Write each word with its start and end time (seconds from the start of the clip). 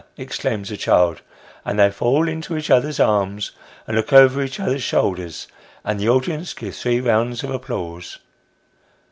"exclaims 0.17 0.69
the 0.69 0.77
child; 0.77 1.21
and 1.63 1.77
they 1.79 1.91
fall 1.91 2.27
into 2.27 2.57
each 2.57 2.71
other's 2.71 2.99
arms, 2.99 3.51
and 3.85 3.95
look 3.95 4.11
over 4.11 4.41
each 4.41 4.59
other's 4.59 4.81
shoulders, 4.81 5.47
and 5.85 5.99
the 5.99 6.09
audience 6.09 6.55
give 6.55 6.75
three 6.75 6.99
rounds 6.99 7.43
of 7.43 7.51
applause. 7.51 8.17